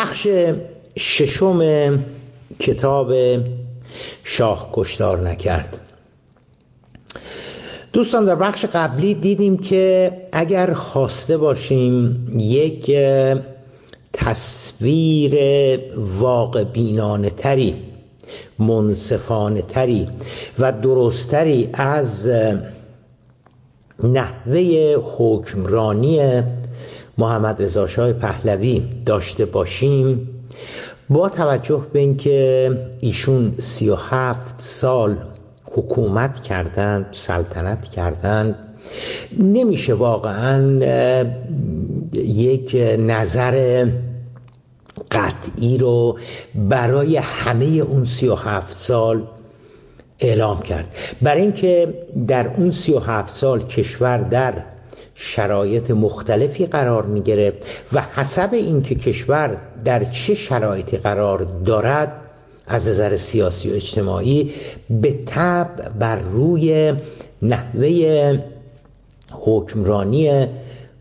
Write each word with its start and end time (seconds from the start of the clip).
بخش 0.00 0.28
ششم 0.98 1.60
کتاب 2.58 3.12
شاه 4.24 4.70
کشتار 4.72 5.28
نکرد. 5.28 5.78
دوستان 7.92 8.24
در 8.24 8.34
بخش 8.34 8.64
قبلی 8.64 9.14
دیدیم 9.14 9.56
که 9.56 10.12
اگر 10.32 10.72
خواسته 10.72 11.36
باشیم 11.36 12.26
یک 12.38 12.90
تصویر 14.12 15.38
واقع 15.96 16.64
بینانه 16.64 17.30
تری 17.30 17.74
منصفانه 18.58 19.62
تری 19.62 20.08
و 20.58 20.72
درستری 20.72 21.70
از 21.72 22.30
نحوه 24.04 24.94
حکمرانی 25.18 26.42
محمد 27.20 27.62
رضا 27.62 27.86
شاه 27.86 28.12
پهلوی 28.12 28.82
داشته 29.06 29.44
باشیم. 29.44 30.28
با 31.10 31.28
توجه 31.28 31.86
به 31.92 31.98
اینکه 31.98 32.70
ایشون 33.00 33.54
سی 33.58 33.88
و 33.88 33.94
هفت 33.94 34.54
سال 34.58 35.16
حکومت 35.64 36.40
کردند 36.40 37.06
سلطنت 37.10 37.88
کردند 37.88 38.54
نمیشه 39.38 39.94
واقعا 39.94 40.60
یک 42.12 42.76
نظر 42.98 43.86
قطعی 45.10 45.78
رو 45.78 46.18
برای 46.54 47.16
همه 47.16 47.64
اون 47.64 48.04
سی 48.04 48.28
و 48.28 48.34
هفت 48.34 48.78
سال 48.78 49.26
اعلام 50.18 50.62
کرد. 50.62 50.94
برای 51.22 51.42
اینکه 51.42 51.94
در 52.28 52.54
اون 52.56 52.70
سی 52.70 52.92
و 52.92 52.98
هفت 52.98 53.34
سال 53.34 53.60
کشور 53.60 54.18
در 54.18 54.54
شرایط 55.22 55.90
مختلفی 55.90 56.66
قرار 56.66 57.06
می 57.06 57.22
گرفت 57.22 57.56
و 57.92 58.02
حسب 58.14 58.48
اینکه 58.52 58.94
کشور 58.94 59.56
در 59.84 60.04
چه 60.04 60.34
شرایطی 60.34 60.96
قرار 60.96 61.46
دارد 61.64 62.12
از 62.66 62.88
نظر 62.88 63.16
سیاسی 63.16 63.70
و 63.70 63.74
اجتماعی 63.74 64.54
به 64.90 65.12
طب 65.26 65.68
بر 65.98 66.18
روی 66.18 66.94
نحوه 67.42 68.38
حکمرانی 69.30 70.46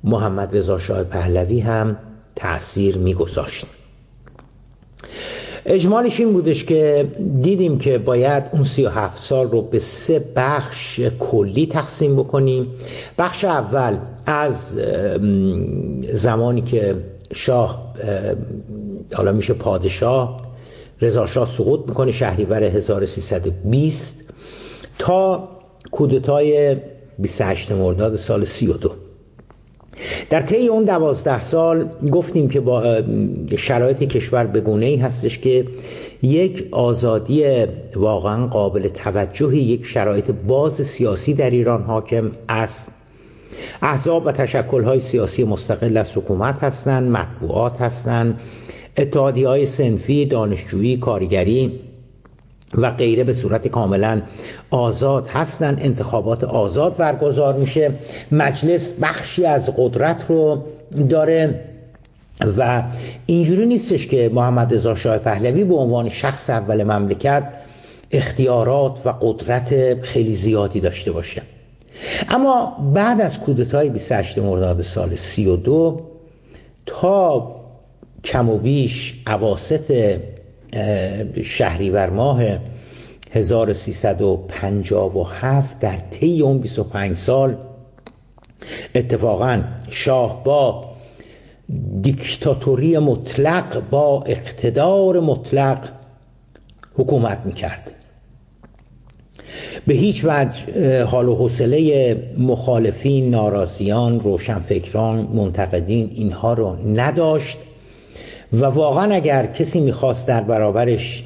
محمد 0.04 0.58
رضا 0.58 0.78
شاه 0.78 1.04
پهلوی 1.04 1.60
هم 1.60 1.98
تأثیر 2.36 2.98
میگذاشت. 2.98 3.66
اجمالش 5.72 6.20
این 6.20 6.34
بودش 6.34 6.66
که 6.66 7.08
دیدیم 7.42 7.78
که 7.78 7.98
باید 7.98 8.44
اون 8.54 8.64
سی 8.64 8.86
و 8.86 8.90
هفت 8.90 9.24
سال 9.24 9.48
رو 9.52 9.62
به 9.62 9.80
سه 9.80 10.22
بخش 10.36 11.00
کلی 11.20 11.66
تقسیم 11.66 12.16
بکنیم. 12.16 12.68
بخش 13.18 13.44
اول 13.44 13.98
از 14.26 14.80
زمانی 16.14 16.62
که 16.62 16.96
شاه 17.34 17.94
حالا 19.14 19.32
میشه 19.32 19.54
پادشاه 19.54 20.42
رضا 21.02 21.28
شاه 21.28 21.50
سقوط 21.50 21.88
می‌کنه 21.88 22.12
شهریور 22.12 22.64
1320 22.64 24.34
تا 25.00 25.50
کودتای 25.92 26.78
28 27.20 27.72
مرداد 27.72 28.16
سال 28.16 28.44
32 28.46 28.92
در 30.30 30.42
طی 30.42 30.68
اون 30.68 30.84
دوازده 30.84 31.42
سال 31.42 31.90
گفتیم 32.12 32.50
که 32.50 32.60
با 32.60 33.02
شرایط 33.58 34.04
کشور 34.04 34.46
به 34.46 34.62
گونه 34.62 34.86
ای 34.86 34.96
هستش 34.96 35.40
که 35.40 35.66
یک 36.22 36.68
آزادی 36.72 37.46
واقعا 37.96 38.48
قابل 38.48 38.88
توجهی 38.88 39.60
یک 39.60 39.86
شرایط 39.86 40.32
باز 40.48 40.74
سیاسی 40.74 41.34
در 41.34 41.50
ایران 41.50 41.84
حاکم 41.84 42.32
است 42.50 42.92
احزاب 43.82 44.26
و 44.26 44.32
تشکلهای 44.32 45.00
سیاسی 45.00 45.44
مستقل 45.44 45.98
از 45.98 46.18
حکومت 46.18 46.64
هستند 46.64 47.12
مطبوعات 47.12 47.82
هستند 47.82 48.40
اتحادی 48.98 49.44
های 49.44 49.66
سنفی 49.66 50.26
دانشجویی 50.26 50.98
کارگری. 50.98 51.80
و 52.78 52.92
غیره 52.92 53.24
به 53.24 53.34
صورت 53.34 53.68
کاملا 53.68 54.22
آزاد 54.70 55.28
هستن. 55.28 55.78
انتخابات 55.82 56.44
آزاد 56.44 56.98
برگزار 56.98 57.54
میشه. 57.54 57.92
مجلس 58.32 58.94
بخشی 59.02 59.46
از 59.46 59.74
قدرت 59.78 60.26
رو 60.30 60.64
داره 61.10 61.66
و 62.58 62.84
اینجوری 63.26 63.66
نیستش 63.66 64.08
که 64.08 64.30
محمد 64.34 64.74
رضا 64.74 64.96
شاه 64.96 65.18
پهلوی 65.18 65.64
به 65.64 65.76
عنوان 65.76 66.10
شخص 66.10 66.50
اول 66.50 66.84
مملکت 66.84 67.44
اختیارات 68.12 69.02
و 69.06 69.14
قدرت 69.22 70.02
خیلی 70.02 70.34
زیادی 70.34 70.80
داشته 70.80 71.12
باشه. 71.12 71.42
اما 72.30 72.78
بعد 72.94 73.22
از 73.22 73.40
کودتای 73.40 73.90
28 73.90 74.38
مرداد 74.38 74.82
سال 74.82 75.16
32 75.16 76.02
تا 76.86 77.56
کم 78.24 78.50
و 78.50 78.58
بیش 78.58 79.24
عواست 79.28 79.92
شهریور 81.44 82.10
ماه 82.10 82.44
1357 83.32 85.80
در 85.80 85.98
طی 86.12 86.42
اون 86.42 86.58
25 86.58 87.16
سال 87.16 87.56
اتفاقا 88.96 89.64
شاه 89.90 90.44
با 90.44 90.90
دیکتاتوری 92.02 92.98
مطلق 92.98 93.90
با 93.90 94.24
اقتدار 94.24 95.20
مطلق 95.20 95.90
حکومت 96.96 97.42
می‌کرد. 97.46 97.92
به 99.88 99.94
هیچ 99.94 100.26
وجه 100.26 101.04
حال 101.04 101.30
و 101.30 101.36
حوصله 101.36 102.16
مخالفین 102.38 103.30
ناراضیان 103.30 104.20
روشنفکران 104.20 105.30
منتقدین 105.34 106.10
اینها 106.14 106.54
رو 106.54 106.78
نداشت. 106.96 107.58
و 108.54 108.66
واقعا 108.66 109.16
اگر 109.16 109.46
کسی 109.46 109.80
می‌خواست 109.80 110.28
در 110.28 110.42
برابرش 110.42 111.24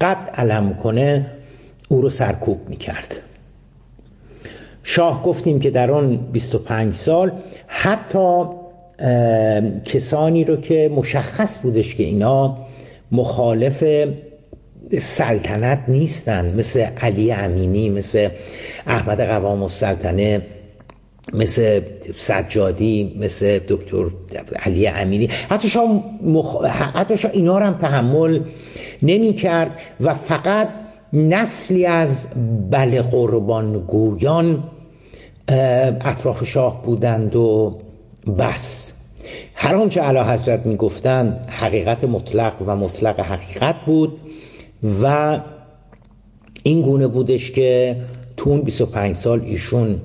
قد 0.00 0.30
علم 0.34 0.74
کنه 0.74 1.26
او 1.88 2.00
رو 2.00 2.08
سرکوب 2.08 2.68
می‌کرد. 2.68 3.20
شاه 4.82 5.22
گفتیم 5.22 5.60
که 5.60 5.70
در 5.70 5.90
آن 5.90 6.16
25 6.16 6.94
سال 6.94 7.32
حتی 7.66 8.44
کسانی 9.84 10.44
رو 10.44 10.56
که 10.56 10.90
مشخص 10.96 11.58
بودش 11.58 11.94
که 11.94 12.02
اینا 12.02 12.56
مخالف 13.12 13.84
سلطنت 14.98 15.78
نیستن 15.88 16.54
مثل 16.56 16.86
علی 17.00 17.32
امینی 17.32 17.90
مثل 17.90 18.28
احمد 18.86 19.20
قوام 19.20 19.62
السلطنه 19.62 20.42
مثل 21.32 21.80
سجادی 22.16 23.16
مثل 23.20 23.58
دکتر 23.68 24.04
علی 24.56 24.88
امینی. 24.88 25.26
حتی 25.26 25.68
شما, 25.68 26.04
مخ... 26.22 26.64
حتی 26.64 27.16
شما 27.16 27.30
اینا 27.30 27.58
رو 27.58 27.64
هم 27.64 27.74
تحمل 27.74 28.40
نمی 29.02 29.32
کرد 29.34 29.70
و 30.00 30.14
فقط 30.14 30.68
نسلی 31.12 31.86
از 31.86 32.26
بل 32.70 33.02
قربان 33.02 33.72
گویان 33.78 34.64
اطراف 35.48 36.44
شاه 36.44 36.82
بودند 36.82 37.36
و 37.36 37.78
بس. 38.38 38.92
هر 39.54 39.74
آنچه 39.74 40.00
علا 40.00 40.24
حضرت 40.24 40.66
می 40.66 40.76
گفتند 40.76 41.46
حقیقت 41.48 42.04
مطلق 42.04 42.52
و 42.66 42.76
مطلق 42.76 43.20
حقیقت 43.20 43.74
بود 43.86 44.18
و 45.02 45.38
این 46.62 46.82
گونه 46.82 47.06
بودش 47.06 47.50
که 47.50 47.96
تو 48.36 48.50
اون 48.50 48.62
25 48.62 49.14
سال 49.14 49.40
ایشون 49.40 50.00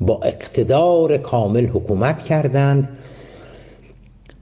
با 0.00 0.20
اقتدار 0.22 1.16
کامل 1.18 1.66
حکومت 1.66 2.22
کردند. 2.22 2.88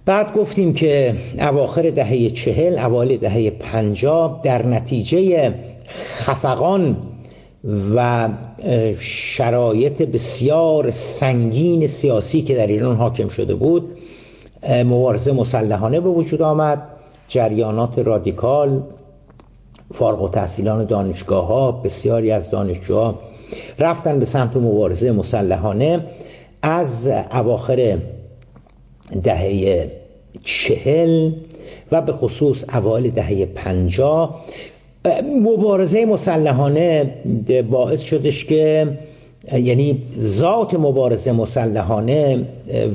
بعد 0.05 0.35
گفتیم 0.35 0.75
که 0.75 1.15
اواخر 1.39 1.91
دهه 1.91 2.31
چهل 2.31 2.79
اوایل 2.79 3.19
دهه 3.19 3.51
پنجاب 3.51 4.43
در 4.43 4.67
نتیجه 4.67 5.55
خفقان 6.19 6.97
و 7.95 8.29
شرایط 8.99 10.03
بسیار 10.03 10.91
سنگین 10.91 11.87
سیاسی 11.87 12.43
که 12.43 12.55
در 12.55 12.67
ایران 12.67 12.97
حاکم 12.97 13.29
شده 13.29 13.55
بود 13.55 13.97
مبارزه 14.69 15.33
مسلحانه 15.33 16.01
به 16.01 16.09
وجود 16.09 16.43
آمد 16.43 16.83
جریانات 17.29 17.99
رادیکال 17.99 18.83
فارغ 19.95 20.23
و 20.23 20.29
تحصیلان 20.29 20.85
دانشگاه 20.85 21.47
ها 21.47 21.73
بسیاری 21.73 22.31
از 22.31 22.51
دانشجوها 22.51 23.19
رفتن 23.79 24.19
به 24.19 24.25
سمت 24.25 24.57
مبارزه 24.57 25.13
مسلحانه 25.13 26.01
از 26.63 27.11
اواخر 27.33 27.99
دهه 29.23 29.91
چهل 30.43 31.33
و 31.93 32.03
به 32.03 32.13
خصوص 32.13 32.65
اوایل 32.75 33.11
دهه 33.11 33.47
پنجاه 33.47 34.45
مبارزه 35.43 36.07
مسلحانه 36.07 37.15
باعث 37.71 38.01
شدش 38.01 38.45
که 38.45 38.89
یعنی 39.53 40.03
ذات 40.19 40.75
مبارزه 40.75 41.33
مسلحانه 41.33 42.47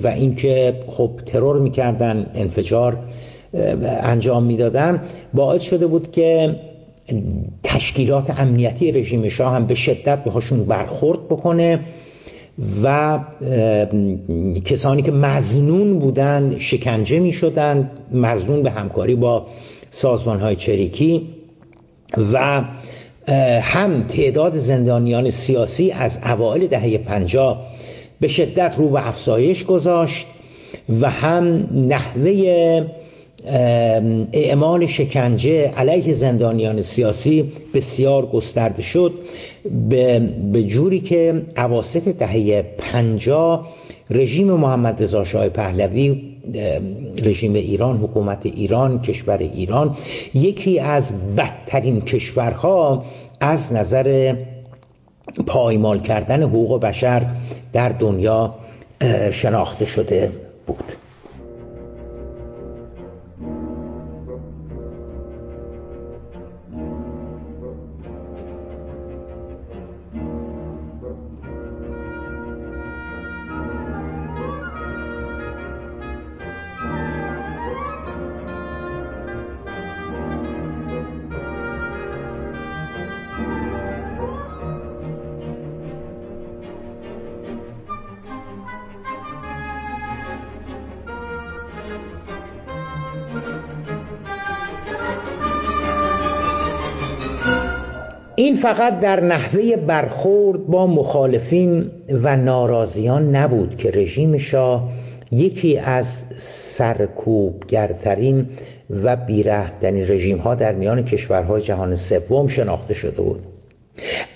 و 0.04 0.08
اینکه 0.08 0.74
خب 0.88 1.10
ترور 1.26 1.60
می‌کردن 1.60 2.26
انفجار 2.36 2.98
انجام 4.04 4.44
می‌دادن 4.44 5.02
باعث 5.34 5.62
شده 5.62 5.88
بود 5.88 6.12
که 6.12 6.56
تشکیلات 7.64 8.40
امنیتی 8.40 8.92
رژیم 8.92 9.30
شاه 9.30 9.56
هم 9.56 9.66
به 9.66 9.76
شدت 9.76 10.24
بهاشون 10.24 10.66
برخورد 10.66 11.26
بکنه 11.26 11.80
و 12.84 13.20
کسانی 14.66 15.02
که 15.02 15.12
مزنون 15.12 16.00
بودند 16.00 16.60
شکنجه 16.60 17.20
می 17.20 17.34
شدند 17.34 17.92
مزنون 18.14 18.64
به 18.64 18.72
همکاری 18.72 19.16
با 19.16 19.48
سازمان 19.90 20.40
های 20.40 20.56
چریکی 20.56 21.28
و 22.34 22.64
هم 23.62 24.04
تعداد 24.04 24.56
زندانیان 24.56 25.30
سیاسی 25.30 25.92
از 25.92 26.20
اوایل 26.26 26.68
دهه 26.68 26.98
پنجاه 26.98 27.68
به 28.20 28.28
شدت 28.28 28.74
رو 28.78 28.90
به 28.90 29.08
افزایش 29.08 29.66
گذاشت 29.66 30.28
و 31.02 31.10
هم 31.10 31.68
نحوه 31.74 32.32
اعمال 34.34 34.86
شکنجه 34.86 35.68
علیه 35.68 36.14
زندانیان 36.14 36.82
سیاسی 36.82 37.52
بسیار 37.74 38.26
گسترده 38.26 38.82
شد. 38.82 39.14
به 40.52 40.64
جوری 40.68 41.00
که 41.00 41.42
عواست 41.58 42.10
دهه 42.10 42.62
پنجاه 42.78 43.68
رژیم 44.10 44.48
محمد 44.48 45.04
رضا 45.04 45.26
شاه 45.26 45.50
پهلوی 45.50 46.32
رژیم 47.24 47.54
ایران 47.54 47.98
حکومت 47.98 48.46
ایران 48.46 49.02
کشور 49.02 49.38
ایران 49.38 49.98
یکی 50.34 50.80
از 50.80 51.36
بدترین 51.36 52.02
کشورها 52.02 53.06
از 53.40 53.74
نظر 53.74 54.36
پایمال 55.48 56.00
کردن 56.00 56.44
حقوق 56.44 56.82
بشر 56.82 57.26
در 57.74 57.90
دنیا 57.90 58.56
شناخته 59.32 59.86
شده 59.86 60.32
بود. 60.68 61.11
این 98.42 98.56
فقط 98.56 99.00
در 99.00 99.20
نحوه 99.20 99.76
برخورد 99.76 100.68
با 100.68 100.88
مخالفین 100.88 101.92
و 102.10 102.38
ناراضیان 102.38 103.36
نبود 103.36 103.78
که 103.78 103.92
رژیم 103.92 104.38
شاه 104.38 104.90
یکی 105.32 105.78
از 105.78 106.26
سرکوبگرترین 106.38 108.50
و 108.90 109.16
بیرحمترین 109.16 110.08
رژیم 110.08 110.38
ها 110.38 110.56
در 110.56 110.74
میان 110.74 111.06
کشورهای 111.06 111.62
جهان 111.62 111.96
سوم 111.96 112.48
شناخته 112.48 112.94
شده 112.94 113.22
بود. 113.22 113.42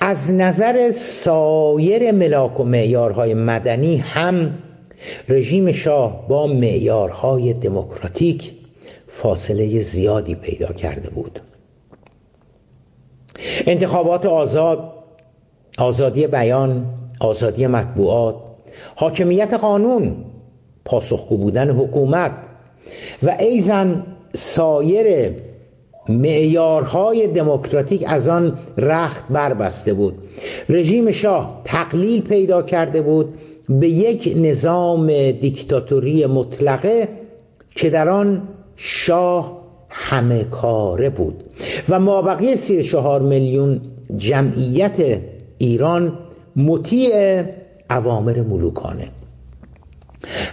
از 0.01 0.31
نظر 0.31 0.91
سایر 0.91 2.11
ملاک 2.11 2.59
و 2.59 2.63
معیارهای 2.63 3.33
مدنی 3.33 3.97
هم 3.97 4.57
رژیم 5.29 5.71
شاه 5.71 6.27
با 6.27 6.47
معیارهای 6.47 7.53
دموکراتیک 7.53 8.51
فاصله 9.07 9.79
زیادی 9.79 10.35
پیدا 10.35 10.73
کرده 10.73 11.09
بود. 11.09 11.39
انتخابات 13.68 14.25
آزاد 14.25 14.94
آزادی 15.77 16.27
بیان 16.27 16.86
آزادی 17.19 17.68
مطبوعات 17.68 18.36
حاکمیت 18.95 19.53
قانون 19.53 20.15
پاسخگو 20.86 21.38
بودن 21.38 21.69
حکومت 21.69 22.31
و 23.24 23.38
ایزن 23.39 24.03
سایر 24.33 25.31
معیارهای 26.09 27.27
دموکراتیک 27.27 28.03
از 28.07 28.27
آن 28.27 28.57
رخت 28.77 29.24
بربسته 29.30 29.94
بود. 29.94 30.13
رژیم 30.69 31.12
شاه 31.12 31.62
تقلیل 31.63 32.21
پیدا 32.21 32.62
کرده 32.62 33.01
بود 33.01 33.33
به 33.69 33.89
یک 33.89 34.33
نظام 34.38 35.31
دیکتاتوری 35.31 36.25
مطلقه 36.25 37.07
که 37.75 37.89
در 37.89 38.09
آن 38.09 38.41
شاه 38.75 39.64
همه 39.97 40.44
کاره 40.44 41.09
بود. 41.09 41.44
و 41.89 42.00
مابقی 42.00 42.56
سی 42.56 42.83
چهار 42.83 43.21
میلیون 43.21 43.81
جمعیت 44.18 45.21
ایران 45.57 46.19
مطیع 46.56 47.44
عوامر 47.89 48.42
ملوکانه. 48.42 49.07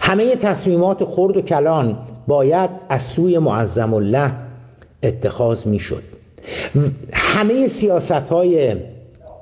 همه 0.01 0.37
تصمیمات 0.37 1.05
خرد 1.05 1.37
و 1.37 1.43
کلان 1.43 1.99
باید 2.27 2.71
از 2.89 3.03
سوی 3.03 3.39
معظم 3.39 3.95
الله 3.95 4.33
اتخاذ 5.03 5.67
می 5.67 5.79
شد 5.79 6.03
همه 7.13 7.69
سیاست 7.69 8.13
های 8.13 8.77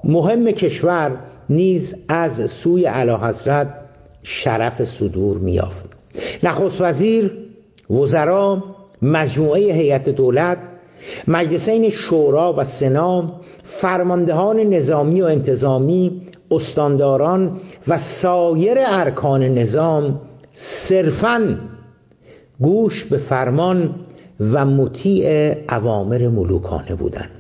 مهم 0.05 0.51
کشور 0.51 1.17
نیز 1.51 1.97
از 2.09 2.51
سوی 2.51 2.85
علا 2.85 3.19
حضرت 3.19 3.75
شرف 4.23 4.85
صدور 4.85 5.39
میافت 5.39 5.85
نخست 6.43 6.81
وزیر 6.81 7.33
وزرا 7.91 8.63
مجموعه 9.03 9.61
هیئت 9.61 10.09
دولت 10.09 10.59
مجلسین 11.29 11.91
شورا 11.91 12.55
و 12.59 12.65
سنا 12.65 13.41
فرماندهان 13.65 14.61
نظامی 14.61 15.23
و 15.23 15.25
انتظامی 15.25 16.23
استانداران 16.51 17.61
و 17.89 17.97
سایر 17.99 18.79
ارکان 18.87 19.43
نظام 19.43 20.21
صرفا 20.53 21.59
گوش 22.61 23.05
به 23.05 23.19
فرمان 23.19 23.95
و 24.41 24.67
مطیع 24.67 25.55
اوامر 25.71 26.29
ملوکانه 26.29 26.95
بودند. 26.95 27.31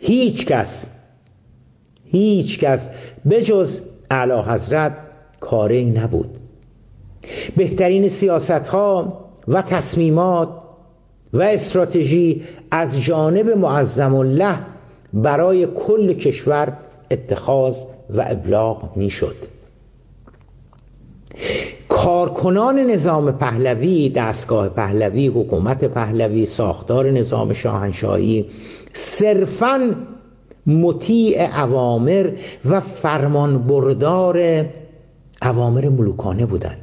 هیچ 0.00 0.46
کس 0.46 0.98
هیچ 2.04 2.58
کس 2.58 2.90
بجز 3.30 3.80
اعلی 4.10 4.42
حضرت 4.46 4.92
کاری 5.40 5.84
نبود. 5.84 6.30
بهترین 7.56 8.08
سیاست 8.08 8.50
ها 8.50 9.21
و 9.48 9.62
تصمیمات 9.62 10.48
و 11.32 11.42
استراتژی 11.42 12.42
از 12.70 13.00
جانب 13.00 13.48
معظم 13.48 14.14
الله 14.14 14.58
برای 15.12 15.66
کل 15.66 16.12
کشور 16.12 16.72
اتخاذ 17.10 17.76
و 18.10 18.24
ابلاغ 18.26 18.96
می 18.96 19.10
شد 19.10 19.36
کارکنان 21.88 22.78
نظام 22.78 23.32
پهلوی 23.32 24.08
دستگاه 24.08 24.68
پهلوی 24.68 25.26
حکومت 25.26 25.84
پهلوی 25.84 26.46
ساختار 26.46 27.10
نظام 27.10 27.52
شاهنشاهی 27.52 28.46
صرفا 28.92 29.94
مطیع 30.66 31.64
اوامر 31.64 32.30
و 32.64 32.80
فرمان 32.80 33.58
بردار 33.58 34.66
اوامر 35.42 35.88
ملوکانه 35.88 36.46
بودند. 36.46 36.81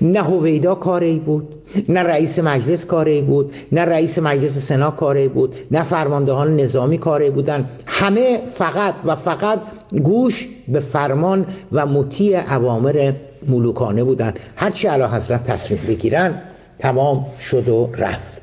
نه 0.00 0.22
هویدا 0.22 0.74
کاری 0.74 1.18
بود 1.18 1.54
نه 1.88 2.00
رئیس 2.00 2.38
مجلس 2.38 2.86
کاری 2.86 3.20
بود 3.20 3.52
نه 3.72 3.80
رئیس 3.80 4.18
مجلس 4.18 4.58
سنا 4.58 4.90
کاری 4.90 5.28
بود 5.28 5.54
نه 5.70 5.82
فرماندهان 5.82 6.56
نظامی 6.56 6.98
کاری 6.98 7.30
بودن. 7.30 7.68
همه 7.86 8.40
فقط 8.46 8.94
و 9.04 9.16
فقط 9.16 9.60
گوش 10.02 10.48
به 10.68 10.80
فرمان 10.80 11.46
و 11.72 11.86
مطیع 11.86 12.54
اوامر 12.54 13.12
ملوکانه 13.48 14.04
بودن. 14.04 14.34
هرچی 14.56 14.88
علا 14.88 15.08
حضرت 15.08 15.44
تصمیم 15.44 15.80
بگیرن 15.88 16.42
تمام 16.78 17.26
شد 17.50 17.68
و 17.68 17.90
رفت. 17.98 18.42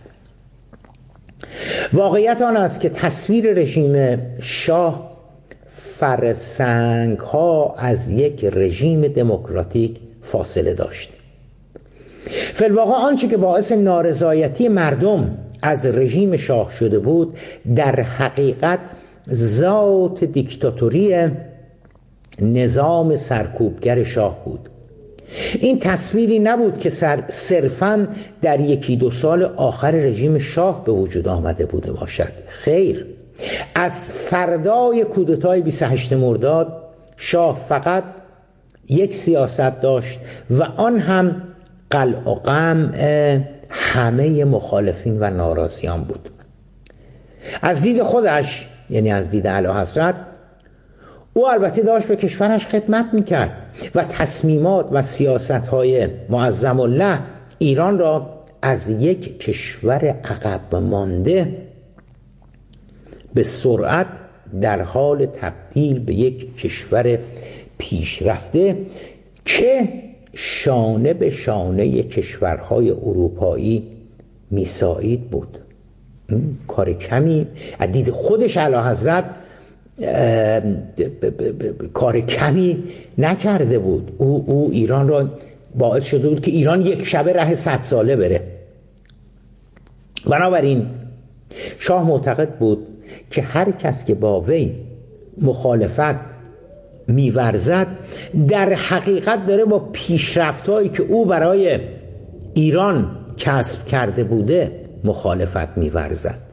واقعیت 1.94 2.41
آن 2.41 2.58
است 2.58 2.82
که 2.82 2.89
تصویر 2.89 3.53
رژیم 3.53 4.22
شاه 4.39 5.12
فرسنگ 5.70 7.20
ها 7.20 7.75
از 7.77 8.10
یک 8.10 8.46
رژیم 8.46 9.08
دموکراتیک 9.08 10.00
فاصله 10.22 10.74
داشت. 10.74 11.16
فلواقع 12.53 12.93
آنچه 12.93 13.27
که 13.27 13.38
باعث 13.38 13.72
نارضایتی 13.72 14.67
مردم 14.67 15.38
از 15.62 15.86
رژیم 15.86 16.38
شاه 16.38 16.72
شده 16.79 17.00
بود 17.00 17.38
در 17.75 18.01
حقیقت 18.01 18.79
ذات 19.34 20.24
دیکتاتوری 20.24 21.15
نظام 22.41 23.15
سرکوبگر 23.15 24.03
شاه 24.03 24.46
بود. 24.46 24.69
این 25.60 25.79
تصویری 25.79 26.39
نبود 26.39 26.79
که 26.79 26.89
صرفا 27.29 28.07
در 28.41 28.60
یکی 28.60 28.96
دو 28.96 29.12
سال 29.12 29.43
آخر 29.43 29.91
رژیم 29.91 30.38
شاه 30.38 30.86
به 30.86 30.91
وجود 30.91 31.27
آمده 31.27 31.65
بوده 31.65 31.91
باشد. 31.91 32.31
خیر. 32.48 33.05
از 33.75 34.12
فردای 34.12 35.03
کودتای 35.03 35.62
28 35.62 36.13
مرداد 36.13 36.84
شاه 37.17 37.60
فقط 37.60 38.03
یک 38.89 39.15
سیاست 39.15 39.81
داشت 39.81 40.19
و 40.50 40.63
آن 40.63 41.00
هم 41.00 41.41
قلع 41.89 42.29
و 42.29 42.34
قمع 42.34 43.39
همه 43.70 44.46
مخالفین 44.46 45.20
و 45.20 45.29
ناراضیان 45.29 46.03
بود. 46.03 46.29
از 47.62 47.82
دید 47.82 48.03
خودش 48.03 48.67
یعنی 48.89 49.12
از 49.12 49.29
دید 49.29 49.48
علا 49.48 49.82
حضرت 49.82 50.15
او 51.34 51.50
البته 51.50 51.82
داشت 51.82 52.08
به 52.08 52.15
کشورش 52.15 52.67
خدمت 52.67 53.06
می‌کرد 53.13 53.51
و 53.96 54.03
تصمیمات 54.03 54.88
و 54.91 55.01
سیاست 55.01 55.51
های 55.51 56.08
معظم 56.29 56.79
الله 56.79 57.20
ایران 57.58 58.00
را 58.00 58.38
از 58.62 58.89
یک 58.89 59.39
کشور 59.39 60.06
عقب 60.06 60.75
مانده 60.75 61.67
به 63.34 63.44
سرعت 63.44 64.08
در 64.62 64.82
حال 64.82 65.25
تبدیل 65.25 66.00
به 66.00 66.13
یک 66.13 66.56
کشور 66.56 67.20
پیشرفته 67.77 68.77
که 69.46 69.89
شانه 70.39 71.13
به 71.13 71.29
شانه 71.29 72.03
کشورهای 72.03 72.91
اروپایی 72.91 73.84
میسایید 74.51 75.29
بود. 75.29 75.58
کار 76.67 76.94
کمی. 76.94 77.48
از 77.79 77.91
دید 77.91 78.10
خودش 78.12 78.58
علا 78.58 78.89
حضرت 78.89 79.25
کار 81.94 82.20
کمی 82.20 82.84
نکرده 83.17 83.79
بود. 83.79 84.12
او, 84.17 84.44
او 84.48 84.70
ایران 84.72 85.08
را 85.08 85.29
باعث 85.75 86.06
شده 86.06 86.29
بود 86.29 86.41
که 86.41 86.51
ایران 86.51 86.82
یک 86.82 87.03
شبه 87.06 87.34
ره 87.34 87.56
صد 87.56 87.82
ساله 87.82 88.15
بره. 88.15 88.41
بنابراین 90.29 90.88
شاه 91.79 92.08
معتقد 92.08 92.58
بود 92.58 92.88
که 93.32 93.41
هر 93.41 93.72
کس 93.72 94.06
که 94.06 94.15
با 94.15 94.41
وی 94.41 94.75
مخالفت 95.41 96.37
میورزد 97.07 97.87
در 98.47 98.73
حقیقت 98.73 99.45
داره 99.45 99.65
با 99.65 99.79
پیشرفتهایی 99.79 100.89
که 100.89 101.03
او 101.03 101.25
برای 101.25 101.79
ایران 102.53 103.11
کسب 103.37 103.85
کرده 103.85 104.23
بوده 104.23 104.71
مخالفت 105.03 105.77
میورزد. 105.77 106.47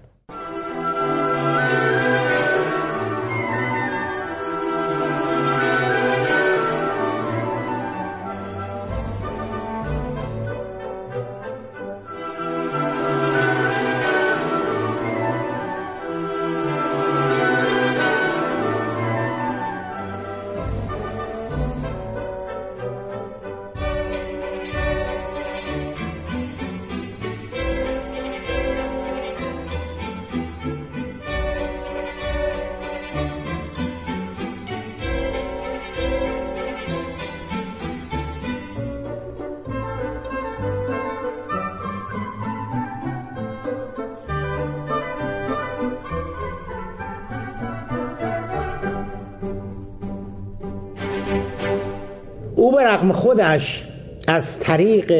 رغم 53.04 53.12
خودش 53.12 53.84
از 54.26 54.60
طریق 54.60 55.12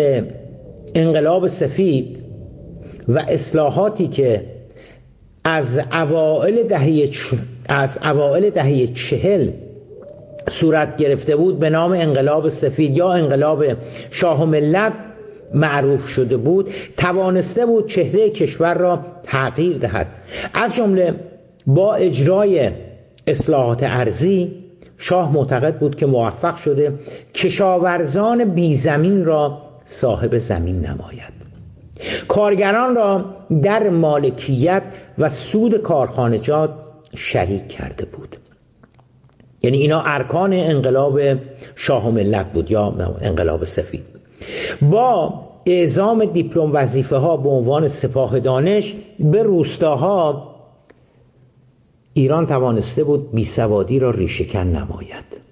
انقلاب 0.95 1.47
سفید 1.47 2.19
و 3.09 3.19
اصلاحاتی 3.29 4.09
که 4.09 4.45
از 5.45 5.81
اوائل 5.93 6.63
دهه 6.63 7.11
از 7.69 7.99
اوائل 8.05 8.51
دهه 8.51 8.87
چهل 8.87 9.51
صورت 10.51 10.97
گرفته 10.97 11.37
بود 11.37 11.59
به 11.59 11.71
نام 11.71 11.93
انقلاب 11.93 12.49
سفید 12.49 12.97
یا 12.97 13.13
انقلاب 13.13 13.65
شاه 14.11 14.43
و 14.43 14.47
ملت 14.47 14.93
معروف 15.55 16.09
شده 16.09 16.37
بود 16.37 16.71
توانسته 16.97 17.67
بود 17.67 17.89
چهره 17.89 18.31
کشور 18.31 18.75
را 18.75 19.01
تغییر 19.23 19.79
دهد. 19.79 20.07
از 20.55 20.75
جمله 20.75 21.15
با 21.67 21.95
اجرای 21.95 22.71
اصلاحات 23.27 23.83
ارزی 23.83 24.64
شاه 24.99 25.33
معتقد 25.33 25.79
بود 25.79 25.97
که 25.97 26.07
موفق 26.07 26.57
شده 26.57 26.93
کشاورزان 27.35 28.45
بی 28.45 28.75
زمین 28.75 29.25
را 29.25 29.59
صاحب 29.85 30.39
زمین 30.39 30.87
نماید. 30.87 31.35
کارگران 32.29 32.95
را 32.95 33.25
در 33.63 33.91
مالکیت 33.91 34.83
و 35.19 35.29
سود 35.29 35.77
کارخانجات 35.77 36.71
شریک 37.17 37.69
کرده 37.69 38.05
بود. 38.05 38.37
یعنی 39.63 39.77
اینا 39.77 40.03
ارکان 40.07 40.53
انقلاب 40.53 41.21
شاه 41.75 42.09
و 42.09 42.11
ملت 42.11 42.53
بود 42.53 42.71
یا 42.71 42.95
انقلاب 43.21 43.65
سفید. 43.65 44.05
با 44.83 45.41
اعزام 45.67 46.25
دیپلم 46.25 46.71
وظیفه 46.73 47.17
ها 47.17 47.37
به 47.37 47.49
عنوان 47.49 47.89
سپاه 47.89 48.41
دانش 48.41 48.95
به 49.19 49.43
روستاها 49.43 50.54
ایران 52.15 52.47
توانسته 52.47 53.05
بود 53.05 53.33
بیسوادی 53.33 53.99
را 53.99 54.11
ریشهکن 54.11 54.67
نماید. 54.67 55.45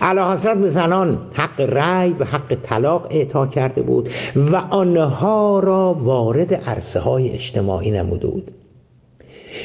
اعلیحضرت 0.00 0.58
به 0.58 0.68
زنان 0.68 1.18
حق 1.32 1.60
رأی 1.60 2.12
و 2.12 2.24
حق 2.24 2.56
طلاق 2.62 3.06
اعطا 3.10 3.46
کرده 3.46 3.82
بود 3.82 4.08
و 4.36 4.56
آنها 4.56 5.60
را 5.60 5.94
وارد 5.98 6.54
عرصه 6.54 7.00
های 7.00 7.30
اجتماعی 7.30 7.90
نموده 7.90 8.26
بود. 8.26 8.50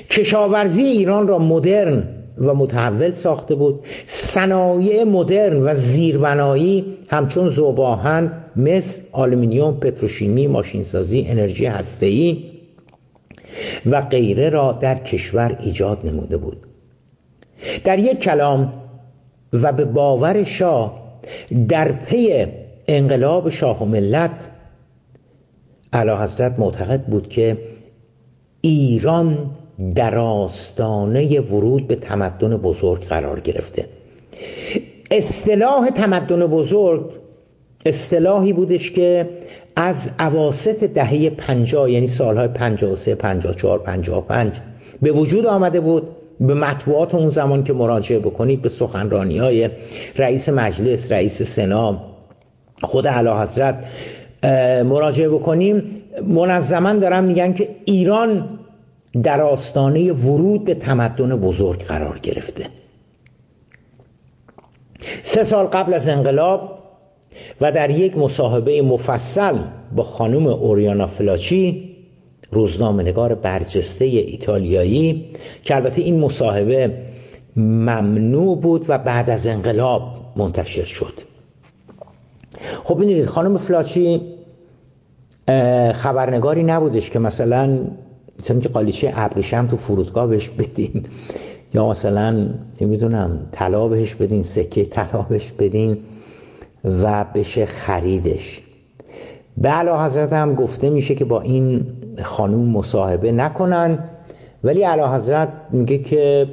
کشاورزی 0.09 0.83
ایران 0.83 1.27
را 1.27 1.39
مدرن 1.39 2.07
و 2.37 2.53
متحول 2.53 3.11
ساخته 3.11 3.55
بود. 3.55 3.79
صنایع 4.05 5.03
مدرن 5.03 5.63
و 5.63 5.73
زیربنایی 5.73 6.85
همچون 7.07 7.49
ذوب‌آهن 7.49 8.31
مس 8.55 9.07
آلومینیوم 9.11 9.73
پتروشیمی 9.73 10.47
ماشینسازی 10.47 11.25
انرژی 11.29 11.65
هسته‌ای 11.65 12.52
و 13.85 14.01
غیره 14.01 14.49
را 14.49 14.71
در 14.71 14.95
کشور 14.95 15.57
ایجاد 15.59 16.05
نموده 16.05 16.37
بود. 16.37 16.57
در 17.83 17.99
یک 17.99 18.19
کلام 18.19 18.73
و 19.53 19.73
به 19.73 19.85
باور 19.85 20.43
شاه 20.43 21.03
در 21.69 21.91
پی 21.91 22.45
انقلاب 22.87 23.49
شاه 23.49 23.83
و 23.83 23.85
ملت 23.85 24.51
علا 25.93 26.23
حضرت 26.23 26.59
معتقد 26.59 27.01
بود 27.01 27.29
که 27.29 27.57
ایران 28.61 29.51
در 29.95 30.17
آستانه 30.17 31.39
ورود 31.39 31.87
به 31.87 31.95
تمدن 31.95 32.57
بزرگ 32.57 33.05
قرار 33.05 33.39
گرفته. 33.39 33.85
اصطلاح 35.11 35.89
تمدن 35.89 36.45
بزرگ 36.47 37.11
اصطلاحی 37.85 38.53
بودش 38.53 38.91
که 38.91 39.29
از 39.75 40.11
عواست 40.19 40.83
دهه 40.83 41.29
پنجاه 41.29 41.91
یعنی 41.91 42.07
سالهای 42.07 42.47
پنجاه 42.47 42.91
و 42.91 42.95
سه 42.95 43.15
پنجاه 43.15 43.55
چهار 43.55 43.79
پنجاه 43.79 44.27
پنج 44.27 44.53
به 45.01 45.11
وجود 45.11 45.45
آمده 45.45 45.79
بود 45.79 46.03
به 46.39 46.53
مطبوعات 46.53 47.15
اون 47.15 47.29
زمان 47.29 47.63
که 47.63 47.73
مراجعه 47.73 48.19
بکنید 48.19 48.61
به 48.61 48.69
سخنرانی 48.69 49.37
های 49.37 49.69
رئیس 50.15 50.49
مجلس 50.49 51.11
رئیس 51.11 51.41
سنا 51.41 52.01
خود 52.83 53.07
علا 53.07 53.41
حضرت 53.41 53.85
مراجعه 54.83 55.29
بکنیم. 55.29 56.01
منظما 56.27 56.93
دارن 56.93 57.23
میگن 57.23 57.53
که 57.53 57.69
ایران 57.85 58.59
در 59.23 59.41
آستانه 59.41 60.11
ورود 60.11 60.65
به 60.65 60.75
تمدن 60.75 61.35
بزرگ 61.35 61.83
قرار 61.85 62.19
گرفته. 62.19 62.65
سه 65.21 65.43
سال 65.43 65.65
قبل 65.65 65.93
از 65.93 66.07
انقلاب 66.07 66.82
و 67.61 67.71
در 67.71 67.89
یک 67.89 68.17
مصاحبه 68.17 68.81
مفصل 68.81 69.57
با 69.95 70.03
خانم 70.03 70.47
اوریانا 70.47 71.07
فلاچی 71.07 71.89
روزنامه 72.51 73.03
نگار 73.03 73.35
برجسته 73.35 74.05
ایتالیایی 74.05 75.25
که 75.63 75.75
البته 75.75 76.01
این 76.01 76.19
مصاحبه 76.19 76.93
ممنوع 77.55 78.57
بود 78.57 78.85
و 78.87 78.97
بعد 78.97 79.29
از 79.29 79.47
انقلاب 79.47 80.01
منتشر 80.35 80.83
شد. 80.83 81.13
خب 82.83 82.95
ببینید 82.95 83.25
خانم 83.25 83.57
فلاچی 83.57 84.21
خبرنگاری 85.93 86.63
نبودش 86.63 87.09
که 87.09 87.19
مثلا 87.19 87.79
مثلا 88.39 88.59
که 88.59 88.69
قالیچه 88.69 89.11
ابریشم 89.15 89.67
تو 89.67 89.77
فرودگاه 89.77 90.27
بهش 90.27 90.49
بدین 90.49 91.05
یا 91.73 91.89
مثلا 91.89 92.49
نمی‌دونم 92.81 93.39
طلا 93.51 93.87
بهش 93.87 94.15
بدین 94.15 94.43
سکه 94.43 94.85
طلا 94.85 95.21
بهش 95.21 95.51
بدین. 95.51 95.97
و 96.83 97.25
بشه 97.35 97.65
خریدش. 97.65 98.61
به 99.57 99.69
علا 99.69 100.05
حضرت 100.05 100.33
هم 100.33 100.55
گفته 100.55 100.89
میشه 100.89 101.15
که 101.15 101.25
با 101.25 101.41
این 101.41 101.85
خانوم 102.23 102.69
مصاحبه 102.69 103.31
نکنن 103.31 103.99
ولی 104.63 104.83
علا 104.83 105.15
حضرت 105.15 105.49
میگه 105.71 105.97
که 105.97 106.47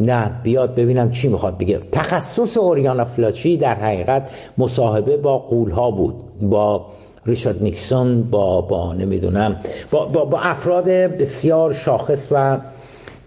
نه 0.00 0.40
بیاد 0.42 0.74
ببینم 0.74 1.10
چی 1.10 1.28
می‌خواد 1.28 1.58
بگه. 1.58 1.80
تخصص 1.92 2.56
اوریانا 2.56 3.04
فلاچی 3.04 3.56
در 3.56 3.74
حقیقت 3.74 4.30
مصاحبه 4.58 5.16
با 5.16 5.38
قولها 5.38 5.90
بود 5.90 6.14
با 6.42 6.86
ریشارد 7.26 7.62
نیکسون 7.62 8.22
با 8.22 8.60
با 8.60 8.94
نمی‌دونم 8.94 9.56
با, 9.90 10.06
با, 10.06 10.24
با 10.24 10.40
افراد 10.40 10.84
بسیار 10.88 11.72
شاخص 11.72 12.28
و 12.30 12.58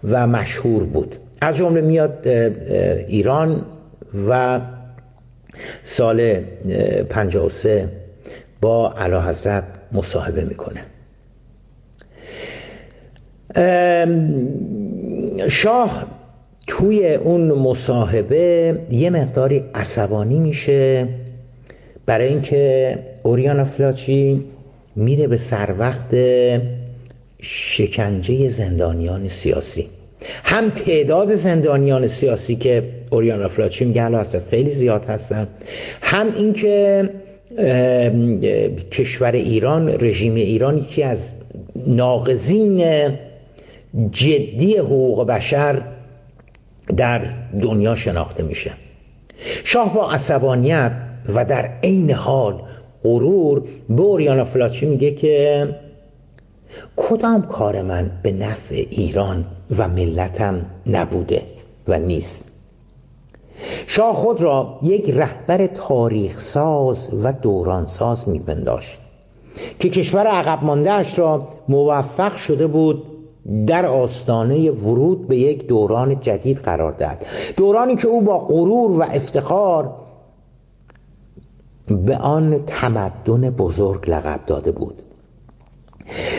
و 0.04 0.26
مشهور 0.26 0.84
بود. 0.84 1.16
از 1.40 1.56
جمله 1.56 1.80
میاد 1.80 2.28
ایران 3.08 3.62
و 4.28 4.60
سال 5.82 6.40
53 7.10 7.88
با 8.60 8.92
علا 8.92 9.22
حضرت 9.22 9.64
مصاحبه 9.92 10.44
می‌کنه. 10.44 10.84
شاه 15.48 16.06
توی 16.66 17.14
اون 17.14 17.52
مصاحبه 17.52 18.78
یه 18.90 19.10
مقداری 19.10 19.64
عصبانی 19.74 20.38
میشه 20.38 21.08
برای 22.06 22.28
اینکه 22.28 22.98
اوریانا 23.22 23.64
فلاچی 23.64 24.44
میره 24.96 25.26
به 25.26 25.36
سر 25.36 25.74
وقت 25.78 26.14
شکنجه 27.40 28.48
زندانیان 28.48 29.28
سیاسی. 29.28 29.86
هم 30.44 30.70
تعداد 30.70 31.34
زندانیان 31.34 32.06
سیاسی 32.06 32.56
که 32.56 32.82
اوریانا 33.10 33.48
فلاچی 33.48 33.84
میگن 33.84 34.14
هستن 34.14 34.42
خیلی 34.50 34.70
زیاد 34.70 35.04
هستن 35.04 35.48
هم 36.02 36.26
اینکه 36.36 37.10
کشور 38.92 39.32
ایران 39.32 39.88
رژیم 39.88 40.34
ایران 40.34 40.78
یکی 40.78 41.02
از 41.02 41.34
ناقضین 41.86 42.84
جدی 44.10 44.76
حقوق 44.76 45.26
بشر 45.26 45.82
در 46.96 47.20
دنیا 47.60 47.94
شناخته 47.94 48.42
میشه. 48.42 48.70
شاه 49.64 49.94
با 49.94 50.10
عصبانیت 50.10 50.92
و 51.28 51.44
در 51.44 51.68
عین 51.82 52.10
حال 52.10 52.62
غرور 53.04 53.62
به 53.88 54.02
اوریانا 54.02 54.44
فلاچی 54.44 54.86
میگه 54.86 55.10
که 55.10 55.68
کدام 56.96 57.42
کار 57.42 57.82
من 57.82 58.10
به 58.22 58.32
نفع 58.32 58.74
ایران 58.90 59.44
و 59.78 59.88
ملتم 59.88 60.66
نبوده 60.86 61.42
و 61.88 61.98
نیست؟ 61.98 62.52
شاه 63.86 64.14
خود 64.14 64.42
را 64.42 64.78
یک 64.82 65.10
رهبر 65.10 65.66
تاریخ 65.66 66.40
ساز 66.40 67.10
و 67.24 67.32
دوران 67.32 67.86
ساز 67.86 68.28
میپنداشت 68.28 68.98
که 69.78 69.90
کشور 69.90 70.26
عقب 70.26 70.64
ماندهش 70.64 71.18
را 71.18 71.48
موفق 71.68 72.36
شده 72.36 72.66
بود 72.66 73.02
در 73.66 73.86
آستانه 73.86 74.70
ورود 74.70 75.28
به 75.28 75.36
یک 75.36 75.66
دوران 75.66 76.20
جدید 76.20 76.58
قرار 76.58 76.92
داد 76.92 77.26
دورانی 77.56 77.96
که 77.96 78.08
او 78.08 78.20
با 78.20 78.38
غرور 78.38 78.90
و 78.90 79.02
افتخار 79.02 79.94
به 81.88 82.16
آن 82.16 82.64
تمدن 82.66 83.50
بزرگ 83.50 84.10
لقب 84.10 84.40
داده 84.46 84.72
بود. 84.72 85.01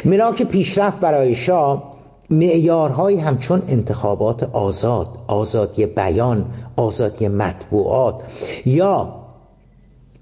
ملاک 0.06 0.44
پیشرفت 0.44 1.00
برای 1.00 1.36
شاه 1.36 1.94
معیارهایی 2.30 3.20
همچون 3.20 3.62
انتخابات 3.68 4.44
آزاد 4.44 5.08
آزادی 5.28 5.86
بیان 5.86 6.46
آزادی 6.76 7.28
مطبوعات 7.28 8.22
یا 8.66 9.16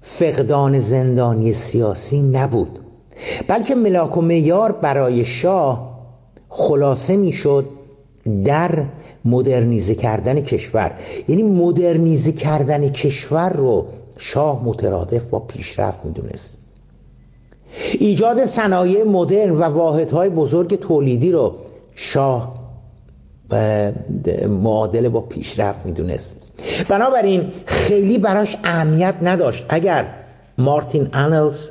فقدان 0.00 0.78
زندانی 0.78 1.52
سیاسی 1.52 2.22
نبود. 2.22 2.78
بلکه 3.48 3.74
ملاک 3.74 4.16
و 4.16 4.20
معیار 4.20 4.72
برای 4.72 5.24
شاه 5.24 5.98
خلاصه 6.48 7.16
می‌شد 7.16 7.64
در 8.44 8.84
مدرنیزه 9.24 9.94
کردن 9.94 10.40
کشور. 10.40 10.92
یعنی 11.28 11.42
مدرنیزه 11.42 12.32
کردن 12.32 12.88
کشور 12.88 13.52
رو 13.52 13.86
شاه 14.16 14.64
مترادف 14.64 15.26
با 15.26 15.38
پیشرفت 15.38 16.04
می‌دونست. 16.04 16.61
ایجاد 17.92 18.44
صنایع 18.44 19.04
مدرن 19.04 19.50
و 19.50 19.62
واحدهای 19.62 20.28
بزرگ 20.28 20.80
تولیدی 20.80 21.32
رو 21.32 21.54
شاه 21.94 22.62
معادله 24.48 25.08
با 25.08 25.20
پیشرفت 25.20 25.86
می‌دونست. 25.86 26.36
بنابراین 26.88 27.52
خیلی 27.66 28.18
براش 28.18 28.56
اهمیت 28.64 29.14
نداشت. 29.22 29.64
اگر 29.68 30.06
مارتین 30.58 31.08
انلز 31.12 31.70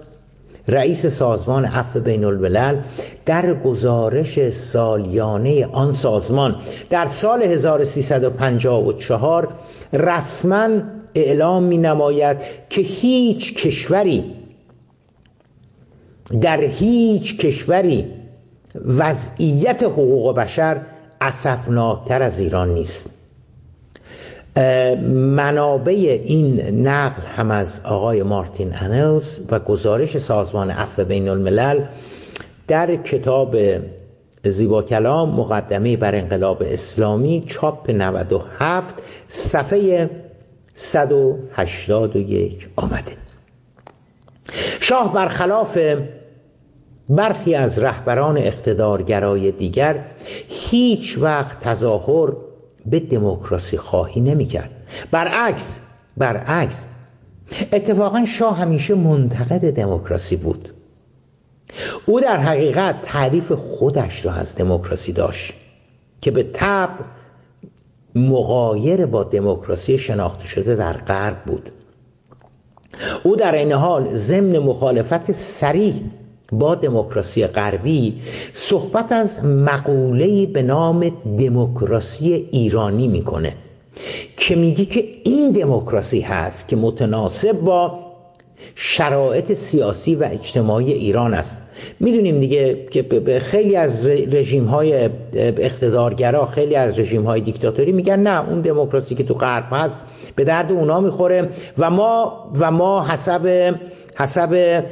رئیس 0.67 1.05
سازمان 1.05 1.65
عفو 1.65 1.99
بین 1.99 2.23
الملل 2.23 2.77
در 3.25 3.53
گزارش 3.53 4.49
سالیانه 4.49 5.65
آن 5.65 5.91
سازمان 5.91 6.55
در 6.89 7.05
سال 7.05 7.43
1354 7.43 9.47
رسما 9.93 10.67
اعلام 11.15 11.63
می 11.63 11.77
نماید 11.77 12.37
که 12.69 12.81
هیچ 12.81 13.53
کشوری 13.53 14.40
در 16.41 16.61
هیچ 16.61 17.37
کشوری 17.37 18.05
وضعیت 18.85 19.83
حقوق 19.83 20.35
بشر 20.35 20.81
اسفناکتر 21.21 22.21
از 22.21 22.39
ایران 22.39 22.69
نیست. 22.69 23.09
منابع 25.35 26.19
این 26.23 26.87
نقل 26.87 27.21
هم 27.21 27.51
از 27.51 27.81
آقای 27.85 28.23
مارتین 28.23 28.73
انلز 28.75 29.39
و 29.51 29.59
گزارش 29.59 30.17
سازمان 30.17 30.71
عفو 30.71 31.03
بین 31.05 31.29
الملل 31.29 31.85
در 32.67 32.95
کتاب 32.95 33.55
زیبا 34.45 34.83
کلام 34.83 35.29
مقدمه 35.29 35.97
بر 35.97 36.15
انقلاب 36.15 36.63
اسلامی 36.65 37.45
چاپ 37.47 37.89
97 37.89 38.95
صفحه 39.27 40.09
181 40.73 42.69
آمده. 42.75 43.11
شاه 44.79 45.13
برخلاف 45.13 45.77
برخی 47.15 47.55
از 47.55 47.79
رهبران 47.79 48.37
اقتدارگرای 48.37 49.51
دیگر 49.51 50.05
هیچ 50.49 51.17
وقت 51.17 51.59
تظاهر 51.59 52.31
به 52.85 52.99
دموکراسی 52.99 53.77
خواهی 53.77 54.21
نمی‌کرد. 54.21 54.69
برعکس 55.11 55.79
برعکس. 56.17 56.87
اتفاقا 57.71 58.25
شاه 58.25 58.57
همیشه 58.57 58.95
منتقد 58.95 59.71
دموکراسی 59.71 60.35
بود. 60.35 60.69
او 62.05 62.19
در 62.19 62.37
حقیقت 62.37 63.01
تعریف 63.03 63.51
خودش 63.51 64.25
را 64.25 64.33
از 64.33 64.55
دموکراسی 64.55 65.13
داشت 65.13 65.53
که 66.21 66.31
به 66.31 66.43
طب 66.43 66.89
مغایر 68.15 69.05
با 69.05 69.23
دموکراسی 69.23 69.97
شناخته 69.97 70.47
شده 70.47 70.75
در 70.75 70.93
غرب 70.93 71.43
بود. 71.45 71.71
او 73.23 73.35
در 73.35 73.55
این 73.55 73.71
حال 73.71 74.13
ضمن 74.13 74.57
مخالفت 74.57 75.31
سریح 75.31 76.01
با 76.51 76.75
دموکراسی 76.75 77.47
غربی 77.47 78.21
صحبت 78.53 79.11
از 79.11 79.45
مقوله‌ای 79.45 80.45
به 80.45 80.61
نام 80.61 81.11
دموکراسی 81.39 82.33
ایرانی 82.51 83.07
می‌کنه 83.07 83.53
که 84.37 84.55
میگه 84.55 84.85
که 84.85 85.03
این 85.23 85.51
دموکراسی 85.51 86.21
هست 86.21 86.67
که 86.67 86.75
متناسب 86.75 87.51
با 87.51 87.99
شرایط 88.75 89.53
سیاسی 89.53 90.15
و 90.15 90.27
اجتماعی 90.31 90.93
ایران 90.93 91.33
است. 91.33 91.61
می‌دونیم 91.99 92.37
دیگه 92.37 92.87
که 92.91 93.39
خیلی 93.39 93.75
از 93.75 94.05
رژیم 94.05 94.65
های 94.65 95.09
اقتدارگرا 95.33 96.45
خیلی 96.45 96.75
از 96.75 96.99
رژیم 96.99 97.23
های 97.23 97.41
دیکتاتوری 97.41 97.91
میگن 97.91 98.19
نه 98.19 98.49
اون 98.49 98.61
دموکراسی 98.61 99.15
که 99.15 99.23
تو 99.23 99.33
غرب 99.33 99.65
هست 99.71 99.99
به 100.35 100.43
درد 100.43 100.71
اونا 100.71 100.99
می‌خوره 100.99 101.49
و 101.77 101.89
ما 101.89 102.51
و 102.59 102.71
ما 102.71 103.07
حسب 103.07 103.75
حسب 104.15 104.83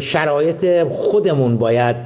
شرایط 0.00 0.88
خودمون 0.88 1.56
باید 1.56 1.96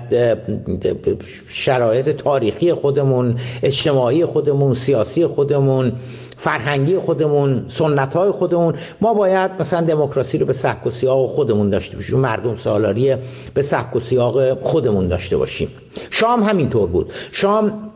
شرایط 1.49 2.09
تاریخی 2.09 2.73
خودمون 2.73 3.37
اجتماعی 3.63 4.25
خودمون 4.27 4.75
سیاسی 4.75 5.27
خودمون 5.27 5.93
فرهنگی 6.37 6.99
خودمون 6.99 7.65
سنت 7.69 8.15
های 8.15 8.31
خودمون 8.31 8.75
ما 9.01 9.15
باید 9.15 9.51
مثلا 9.61 9.81
دموکراسی 9.81 10.39
رو 10.39 10.47
به 10.47 10.53
سبک 10.53 10.87
و 10.87 10.91
سیاق 10.91 11.27
خودمون 11.31 11.71
داشته 11.71 11.97
باشیم 11.97 12.19
مردم 12.19 12.57
سالاری 12.57 13.17
به 13.55 13.63
سبک 13.63 13.97
و 13.97 14.01
سیاق 14.01 14.63
خودمون 14.63 15.09
داشته 15.09 15.37
باشیم. 15.37 15.69
شام 16.11 16.43
همینطور 16.43 16.89
بود. 16.89 17.13
شام 17.33 17.88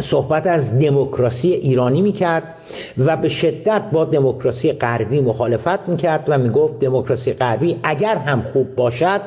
صحبت 0.00 0.46
از 0.46 0.78
دموکراسی 0.78 1.52
ایرانی 1.52 2.02
می‌کرد 2.02 2.54
و 2.98 3.16
به 3.16 3.28
شدت 3.28 3.82
با 3.92 4.04
دموکراسی 4.04 4.72
غربی 4.72 5.20
مخالفت 5.20 5.88
می‌کرد 5.88 6.24
و 6.28 6.38
می‌گفت 6.38 6.78
دموکراسی 6.78 7.32
غربی 7.32 7.76
اگر 7.82 8.16
هم 8.16 8.42
خوب 8.52 8.74
باشد 8.74 9.20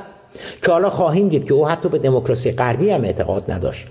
که 0.61 0.71
حالا 0.71 0.89
خواهیم 0.89 1.29
دید 1.29 1.45
که 1.45 1.53
او 1.53 1.67
حتی 1.67 1.89
به 1.89 1.97
دموکراسی 1.97 2.51
غربی 2.51 2.89
هم 2.89 3.03
اعتقاد 3.03 3.51
نداشت. 3.51 3.87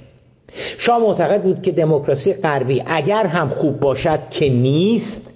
شاه 0.78 1.02
معتقد 1.02 1.42
بود 1.42 1.62
که 1.62 1.72
دموکراسی 1.72 2.32
غربی 2.32 2.82
اگر 2.86 3.26
هم 3.26 3.48
خوب 3.48 3.80
باشد 3.80 4.18
که 4.30 4.48
نیست 4.48 5.34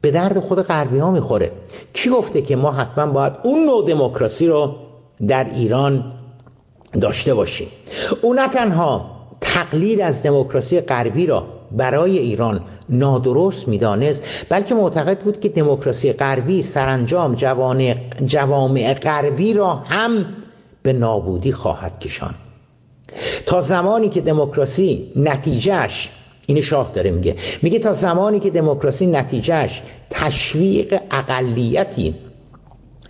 به 0.00 0.10
درد 0.10 0.40
خود 0.40 0.62
غربی 0.62 0.98
ها 0.98 1.10
می‌خوره. 1.10 1.50
کی 1.92 2.10
گفته 2.10 2.42
که 2.42 2.56
ما 2.56 2.72
حتما 2.72 3.12
باید 3.12 3.32
اون 3.42 3.64
نوع 3.66 3.86
دموکراسی 3.86 4.46
رو 4.46 4.76
در 5.28 5.44
ایران 5.44 6.12
داشته 7.00 7.34
باشیم؟ 7.34 7.68
او 8.22 8.34
نه 8.34 8.48
تنها 8.48 9.19
تقلید 9.54 10.00
از 10.00 10.22
دموکراسی 10.22 10.80
غربی 10.80 11.26
را 11.26 11.46
برای 11.72 12.18
ایران 12.18 12.60
نادرست 12.88 13.68
می‌دانست 13.68 14.22
بلکه 14.48 14.74
معتقد 14.74 15.18
بود 15.18 15.40
که 15.40 15.48
دموکراسی 15.48 16.12
غربی 16.12 16.62
سرانجام 16.62 17.34
جوامع 18.24 18.94
غربی 18.94 19.54
را 19.54 19.74
هم 19.74 20.26
به 20.82 20.92
نابودی 20.92 21.52
خواهد 21.52 22.00
کشان 22.00 22.34
تا 23.46 23.60
زمانی 23.60 24.08
که 24.08 24.20
دموکراسی 24.20 25.12
نتیجهش 25.16 26.10
این 26.46 26.60
شاه 26.60 26.92
داره 26.94 27.10
میگه 27.10 27.36
میگه 27.62 27.78
تا 27.78 27.92
زمانی 27.92 28.40
که 28.40 28.50
دموکراسی 28.50 29.06
نتیجهش 29.06 29.82
تشویق 30.10 31.00
اقلیتی 31.10 32.14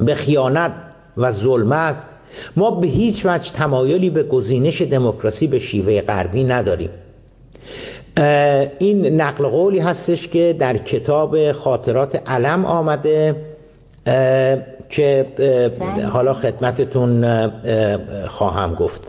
به 0.00 0.14
خیانت 0.14 0.72
و 1.16 1.30
ظلم 1.30 1.72
است 1.72 2.08
ما 2.56 2.70
به 2.70 2.86
هیچ 2.86 3.26
وجه 3.26 3.52
تمایلی 3.52 4.10
به 4.10 4.22
گزینش 4.22 4.82
دموکراسی 4.82 5.46
به 5.46 5.58
شیوه 5.58 6.00
غربی 6.00 6.44
نداریم. 6.44 6.90
این 8.78 9.20
نقل 9.20 9.48
قولی 9.48 9.78
هستش 9.78 10.28
که 10.28 10.56
در 10.58 10.76
کتاب 10.76 11.52
خاطرات 11.52 12.28
علم 12.28 12.64
آمده 12.64 13.36
که 14.88 15.26
حالا 16.12 16.34
خدمتتون 16.34 17.48
خواهم 18.26 18.74
گفت. 18.74 19.00